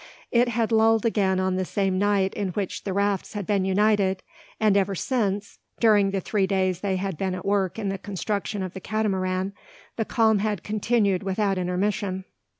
[0.31, 4.23] It had lulled again on the same night in which the rafts had become united;
[4.59, 8.63] and ever since, during the three days they had been at work in the construction
[8.63, 9.53] of the Catamaran,
[9.97, 12.25] the calm had continued without intermission.